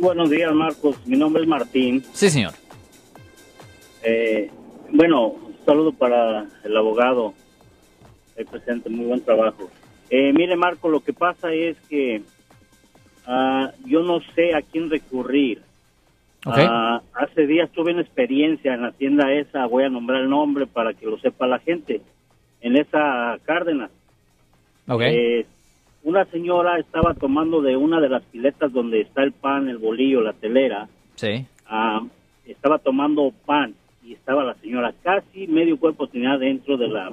Buenos 0.00 0.30
días, 0.30 0.50
Marcos. 0.54 0.96
Mi 1.06 1.18
nombre 1.18 1.42
es 1.42 1.48
Martín. 1.48 2.02
Sí, 2.14 2.30
señor. 2.30 2.54
Eh, 4.02 4.50
bueno, 4.90 5.26
un 5.26 5.56
saludo 5.66 5.92
para 5.92 6.46
el 6.64 6.74
abogado. 6.74 7.34
El 8.34 8.46
presente, 8.46 8.88
muy 8.88 9.04
buen 9.04 9.20
trabajo. 9.22 9.70
Eh, 10.08 10.32
mire, 10.32 10.56
Marco, 10.56 10.88
lo 10.88 11.00
que 11.00 11.12
pasa 11.12 11.52
es 11.52 11.76
que 11.90 12.22
ah, 13.26 13.72
yo 13.84 14.02
no 14.02 14.20
sé 14.34 14.54
a 14.54 14.62
quién 14.62 14.88
recurrir. 14.88 15.60
Ah, 16.46 17.02
hace 17.12 17.46
días 17.46 17.70
tuve 17.70 17.92
una 17.92 18.00
experiencia 18.00 18.72
en 18.72 18.80
la 18.80 18.92
tienda 18.92 19.30
esa, 19.34 19.66
voy 19.66 19.84
a 19.84 19.90
nombrar 19.90 20.22
el 20.22 20.30
nombre 20.30 20.66
para 20.66 20.94
que 20.94 21.04
lo 21.04 21.18
sepa 21.18 21.46
la 21.46 21.58
gente, 21.58 22.00
en 22.62 22.78
esa 22.78 23.38
Cárdenas. 23.44 23.90
Ok. 24.88 25.02
Eh, 25.04 25.46
una 26.02 26.24
señora 26.26 26.78
estaba 26.78 27.14
tomando 27.14 27.60
de 27.60 27.76
una 27.76 28.00
de 28.00 28.08
las 28.08 28.22
piletas 28.24 28.72
donde 28.72 29.00
está 29.00 29.22
el 29.22 29.32
pan, 29.32 29.68
el 29.68 29.78
bolillo, 29.78 30.22
la 30.22 30.32
telera, 30.32 30.88
sí. 31.14 31.46
ah, 31.66 32.00
estaba 32.46 32.78
tomando 32.78 33.32
pan 33.46 33.74
y 34.04 34.14
estaba 34.14 34.44
la 34.44 34.54
señora 34.54 34.94
casi 35.02 35.46
medio 35.46 35.78
cuerpo 35.78 36.06
tenía 36.06 36.36
dentro 36.38 36.76
de 36.76 36.88
la 36.88 37.12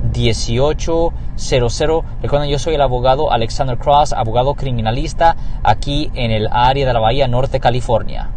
1-800-530-1800. 0.11 2.03
Recuerden, 2.21 2.49
yo 2.49 2.59
soy 2.59 2.75
el 2.75 2.81
abogado 2.81 3.31
Alexander 3.31 3.77
Cross, 3.77 4.13
abogado 4.13 4.53
criminalista 4.55 5.35
aquí 5.63 6.09
en 6.13 6.31
el 6.31 6.47
área 6.51 6.85
de 6.87 6.93
la 6.93 6.99
Bahía 6.99 7.27
Norte, 7.27 7.59
California. 7.59 8.29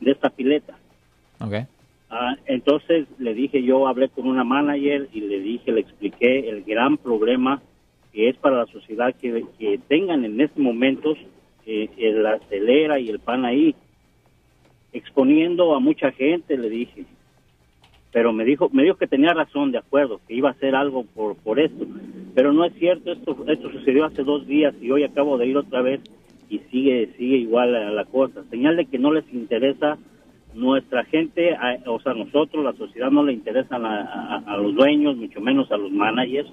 de 0.00 0.12
esta 0.12 0.30
pileta. 0.30 0.76
Okay. 1.40 1.64
Ah, 2.10 2.34
entonces 2.46 3.06
le 3.18 3.34
dije, 3.34 3.62
yo 3.62 3.86
hablé 3.86 4.08
con 4.08 4.26
una 4.26 4.44
manager 4.44 5.08
y 5.12 5.20
le 5.20 5.40
dije, 5.40 5.70
le 5.72 5.80
expliqué 5.80 6.48
el 6.48 6.64
gran 6.64 6.96
problema 6.96 7.62
que 8.12 8.28
es 8.28 8.36
para 8.36 8.58
la 8.58 8.66
sociedad 8.66 9.14
que, 9.14 9.44
que 9.58 9.78
tengan 9.88 10.24
en 10.24 10.40
estos 10.40 10.58
momentos 10.58 11.16
eh, 11.66 11.88
la 12.14 12.38
telera 12.38 12.98
y 12.98 13.08
el 13.10 13.20
pan 13.20 13.44
ahí, 13.44 13.74
exponiendo 14.92 15.74
a 15.74 15.80
mucha 15.80 16.10
gente, 16.10 16.56
le 16.56 16.68
dije. 16.68 17.04
Pero 18.12 18.32
me 18.32 18.44
dijo, 18.44 18.68
me 18.72 18.82
dijo 18.82 18.96
que 18.96 19.06
tenía 19.06 19.32
razón, 19.32 19.70
de 19.70 19.78
acuerdo, 19.78 20.20
que 20.26 20.34
iba 20.34 20.48
a 20.48 20.52
hacer 20.52 20.74
algo 20.74 21.04
por, 21.04 21.36
por 21.36 21.60
esto. 21.60 21.86
Pero 22.34 22.52
no 22.52 22.64
es 22.64 22.72
cierto, 22.74 23.12
esto, 23.12 23.36
esto 23.46 23.70
sucedió 23.70 24.04
hace 24.04 24.24
dos 24.24 24.46
días 24.46 24.74
y 24.80 24.90
hoy 24.90 25.04
acabo 25.04 25.38
de 25.38 25.46
ir 25.46 25.56
otra 25.56 25.82
vez 25.82 26.00
y 26.48 26.58
sigue, 26.70 27.12
sigue 27.16 27.36
igual 27.36 27.94
la, 27.94 28.04
cosa. 28.06 28.42
Señal 28.50 28.76
de 28.76 28.86
que 28.86 28.98
no 28.98 29.12
les 29.12 29.24
interesa 29.32 29.96
nuestra 30.54 31.04
gente, 31.04 31.54
a- 31.54 31.78
o 31.86 32.00
sea, 32.00 32.12
nosotros, 32.14 32.64
la 32.64 32.72
sociedad 32.72 33.10
no 33.10 33.22
le 33.22 33.32
interesan 33.32 33.84
a, 33.84 34.56
los 34.56 34.74
dueños, 34.74 35.16
mucho 35.16 35.40
menos 35.40 35.70
a 35.70 35.76
los 35.76 35.92
managers. 35.92 36.52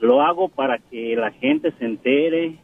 Lo 0.00 0.22
hago 0.22 0.48
para 0.48 0.78
que 0.78 1.14
la 1.14 1.30
gente 1.32 1.72
se 1.72 1.84
entere 1.84 2.56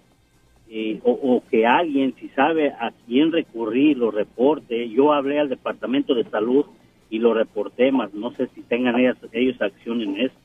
eh, 0.70 1.00
o, 1.04 1.12
o 1.12 1.42
que 1.50 1.66
alguien, 1.66 2.14
si 2.18 2.28
sabe 2.30 2.70
a 2.70 2.92
quién 3.06 3.30
recurrir, 3.30 3.98
lo 3.98 4.10
reporte. 4.10 4.88
Yo 4.88 5.12
hablé 5.12 5.38
al 5.38 5.50
Departamento 5.50 6.14
de 6.14 6.24
Salud 6.24 6.64
y 7.10 7.18
lo 7.18 7.34
reporté, 7.34 7.90
más 7.92 8.12
no 8.12 8.32
sé 8.32 8.48
si 8.54 8.62
tengan 8.62 8.98
ellas, 8.98 9.16
ellos 9.32 9.60
acción 9.60 10.00
en 10.00 10.16
esto. 10.16 10.38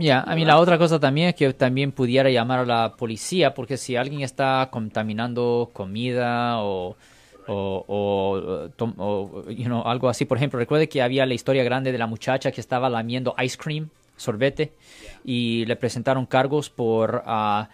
Ya, 0.00 0.22
a 0.22 0.34
mí 0.34 0.44
la 0.44 0.58
otra 0.58 0.76
cosa 0.76 0.98
también 0.98 1.28
es 1.28 1.34
que 1.36 1.52
también 1.52 1.92
pudiera 1.92 2.28
llamar 2.28 2.60
a 2.60 2.66
la 2.66 2.96
policía, 2.96 3.54
porque 3.54 3.76
si 3.76 3.94
alguien 3.94 4.22
está 4.22 4.68
contaminando 4.72 5.70
comida 5.72 6.60
o, 6.62 6.96
o, 7.46 7.84
o, 7.86 9.50
you 9.50 9.66
know, 9.66 9.82
algo 9.86 10.08
así, 10.08 10.24
por 10.24 10.36
ejemplo, 10.36 10.58
recuerde 10.58 10.88
que 10.88 11.00
había 11.00 11.26
la 11.26 11.34
historia 11.34 11.62
grande 11.62 11.92
de 11.92 11.98
la 11.98 12.08
muchacha 12.08 12.50
que 12.50 12.60
estaba 12.60 12.90
lamiendo 12.90 13.36
ice 13.40 13.56
cream, 13.56 13.88
sorbete, 14.16 14.72
y 15.24 15.64
le 15.66 15.76
presentaron 15.76 16.26
cargos 16.26 16.70
por 16.70 17.22
ah, 17.24 17.68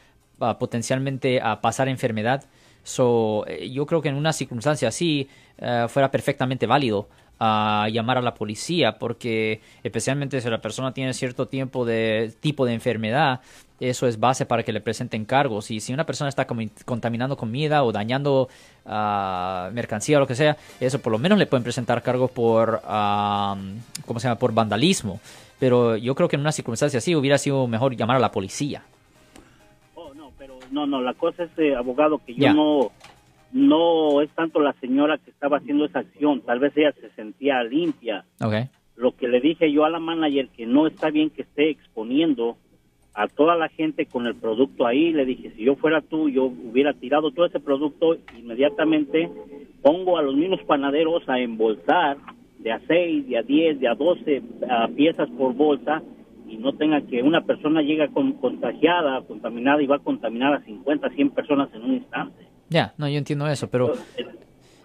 potencialmente 0.59 1.41
pasar 1.63 1.89
enfermedad. 1.89 2.45
So, 2.83 3.45
eh, 3.47 3.71
yo 3.71 3.87
creo 3.87 4.03
que 4.03 4.09
en 4.09 4.17
una 4.17 4.33
circunstancia 4.33 4.89
así 4.89 5.29
eh, 5.59 5.87
fuera 5.89 6.11
perfectamente 6.11 6.67
válido 6.67 7.09
a 7.41 7.89
llamar 7.91 8.19
a 8.19 8.23
la 8.23 8.35
policía 8.35 8.99
porque 8.99 9.61
especialmente 9.83 10.41
si 10.41 10.51
la 10.51 10.61
persona 10.61 10.93
tiene 10.93 11.15
cierto 11.15 11.49
tiempo 11.49 11.87
de 11.87 12.33
tipo 12.41 12.67
de 12.67 12.75
enfermedad 12.75 13.41
eso 13.81 14.07
es 14.07 14.21
base 14.21 14.45
para 14.45 14.63
que 14.63 14.73
le 14.73 14.81
presenten 14.83 15.25
cargos. 15.25 15.71
Y 15.71 15.81
si 15.81 15.95
una 15.95 16.05
persona 16.05 16.29
está 16.29 16.47
contaminando 16.85 17.37
comida 17.37 17.83
o 17.83 17.93
dañando 17.93 18.49
ah, 18.85 19.71
mercancía 19.73 20.19
o 20.19 20.21
lo 20.21 20.27
que 20.27 20.35
sea 20.35 20.57
eso 20.79 21.01
por 21.01 21.13
lo 21.13 21.19
menos 21.19 21.39
le 21.39 21.47
pueden 21.47 21.65
presentar 21.65 22.03
cargos 22.03 22.31
por 22.31 22.83
ah, 22.85 23.57
cómo 24.07 24.21
se 24.21 24.29
llama 24.29 24.39
por 24.39 24.53
vandalismo. 24.53 25.19
Pero 25.59 25.97
yo 25.97 26.15
creo 26.15 26.29
que 26.29 26.37
en 26.37 26.41
una 26.41 26.53
circunstancia 26.53 26.99
así 26.99 27.15
hubiera 27.15 27.39
sido 27.39 27.67
mejor 27.67 27.97
llamar 27.97 28.17
a 28.17 28.21
la 28.21 28.31
policía. 28.31 28.83
Oh, 29.95 30.13
no, 30.15 30.31
pero 30.39 30.59
no, 30.71 30.87
no, 30.87 31.01
la 31.01 31.15
cosa 31.15 31.45
es, 31.45 31.51
eh, 31.59 31.75
abogado, 31.75 32.21
que 32.25 32.35
yo 32.35 32.53
no, 32.53 32.93
no 33.53 34.21
es 34.23 34.31
tanto 34.31 34.61
la 34.61 34.73
señora 34.75 35.19
que 35.19 35.31
estaba 35.31 35.59
haciendo 35.59 35.85
esa 35.85 36.01
acción, 36.01 36.43
tal 36.43 36.61
vez 36.61 36.77
ella 36.77 36.93
se 36.93 37.11
sentía 37.11 37.63
limpia. 37.65 38.25
okay 38.41 38.65
Lo 38.97 39.13
que 39.17 39.29
le 39.29 39.41
dije 39.41 39.73
yo 39.73 39.85
a 39.85 39.91
la 39.91 39.99
manager 39.99 40.49
que 40.49 40.67
no 40.67 40.87
está 40.87 41.11
bien 41.11 41.31
que 41.31 41.43
esté 41.43 41.71
exponiendo 41.71 42.57
a 43.15 43.27
toda 43.27 43.57
la 43.57 43.69
gente 43.69 44.07
con 44.07 44.27
el 44.27 44.37
producto 44.37 44.87
ahí, 44.87 45.13
le 45.13 45.25
dije, 45.25 45.51
si 45.57 45.65
yo 45.65 45.75
fuera 45.75 46.01
tú, 46.01 46.29
yo 46.29 46.45
hubiera 46.45 46.93
tirado 46.95 47.33
todo 47.33 47.47
ese 47.47 47.61
producto, 47.61 48.17
inmediatamente 48.39 49.29
pongo 49.83 50.17
a 50.17 50.23
los 50.23 50.37
mismos 50.37 50.61
panaderos 50.63 51.29
a 51.29 51.41
embolsar 51.41 52.19
de 52.59 52.73
a 52.73 52.81
6, 52.87 53.29
de 53.29 53.39
a 53.39 53.43
10, 53.43 53.81
de 53.81 53.89
a 53.89 53.95
12 53.95 54.43
ah, 54.69 54.89
piezas 54.95 55.29
por 55.31 55.55
bolsa 55.55 56.03
y 56.49 56.57
no 56.57 56.73
tenga 56.75 57.01
que 57.01 57.23
una 57.23 57.43
persona 57.43 57.83
llega 57.83 58.09
con, 58.09 58.33
contagiada, 58.35 59.23
contaminada 59.23 59.83
y 59.83 59.87
va 59.87 59.97
a 59.97 60.01
contaminar 60.01 60.55
a 60.55 60.65
50, 60.65 61.11
100 61.11 61.31
personas 61.31 61.69
en 61.75 61.83
un 61.83 61.95
instante. 61.95 62.50
Ya 62.71 62.95
no 62.97 63.07
yo 63.07 63.19
entiendo 63.19 63.47
eso 63.47 63.69
pero 63.69 63.93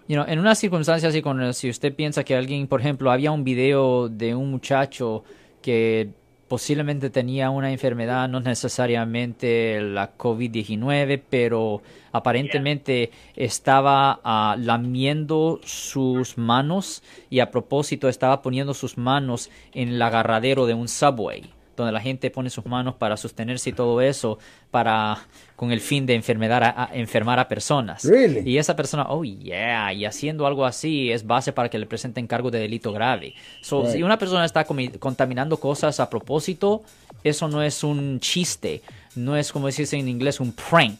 You 0.08 0.22
en 0.26 0.38
una 0.38 0.54
circunstancia 0.54 1.08
así, 1.08 1.20
con, 1.20 1.52
si 1.52 1.68
usted 1.68 1.92
piensa 1.92 2.22
que 2.22 2.36
alguien, 2.36 2.68
por 2.68 2.80
ejemplo, 2.80 3.10
había 3.10 3.32
un 3.32 3.42
video 3.42 4.08
de 4.08 4.36
un 4.36 4.52
muchacho 4.52 5.24
que 5.60 6.10
posiblemente 6.46 7.10
tenía 7.10 7.50
una 7.50 7.72
enfermedad, 7.72 8.28
no 8.28 8.38
necesariamente 8.38 9.80
la 9.80 10.16
COVID-19, 10.16 11.20
pero 11.28 11.82
aparentemente 12.12 13.10
estaba 13.34 14.20
ah, 14.22 14.56
lamiendo 14.56 15.58
sus 15.64 16.38
manos 16.38 17.02
y 17.28 17.40
a 17.40 17.50
propósito 17.50 18.08
estaba 18.08 18.42
poniendo 18.42 18.74
sus 18.74 18.96
manos 18.96 19.50
en 19.74 19.88
el 19.88 20.02
agarradero 20.02 20.66
de 20.66 20.74
un 20.74 20.86
subway 20.86 21.55
donde 21.82 21.92
la 21.92 22.00
gente 22.00 22.30
pone 22.30 22.50
sus 22.50 22.64
manos 22.66 22.94
para 22.96 23.16
sostenerse 23.16 23.70
y 23.70 23.72
todo 23.72 24.00
eso 24.00 24.38
para 24.70 25.18
con 25.56 25.72
el 25.72 25.80
fin 25.80 26.04
de 26.06 26.14
enfermedad 26.14 26.62
a, 26.62 26.84
a- 26.84 26.90
enfermar 26.94 27.38
a 27.38 27.48
personas. 27.48 28.04
Really? 28.04 28.48
Y 28.48 28.58
esa 28.58 28.76
persona, 28.76 29.06
oh 29.08 29.24
yeah, 29.24 29.92
y 29.92 30.04
haciendo 30.04 30.46
algo 30.46 30.64
así 30.64 31.10
es 31.10 31.26
base 31.26 31.52
para 31.52 31.68
que 31.68 31.78
le 31.78 31.86
presenten 31.86 32.26
cargo 32.26 32.50
de 32.50 32.58
delito 32.60 32.92
grave. 32.92 33.34
So, 33.62 33.82
Right. 33.82 33.92
Si 33.92 34.02
una 34.02 34.18
persona 34.18 34.44
está 34.44 34.64
contaminando 34.64 35.58
cosas 35.58 35.98
a 36.00 36.10
propósito, 36.10 36.82
eso 37.24 37.48
no 37.48 37.62
es 37.62 37.82
un 37.84 38.20
chiste, 38.20 38.82
no 39.14 39.36
es 39.36 39.50
como 39.52 39.66
decirse 39.66 39.96
en 39.96 40.08
inglés 40.08 40.40
un 40.40 40.52
prank. 40.52 40.98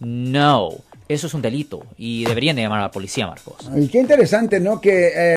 No, 0.00 0.70
eso 1.08 1.26
es 1.28 1.34
un 1.34 1.40
delito 1.40 1.84
y 1.96 2.24
deberían 2.24 2.56
de 2.56 2.62
llamar 2.62 2.80
a 2.80 2.82
la 2.82 2.90
policía, 2.90 3.26
Marcos. 3.26 3.70
Y 3.76 3.88
qué 3.88 4.00
interesante, 4.00 4.58
¿no? 4.60 4.80
Que 4.80 5.34
eh, 5.34 5.36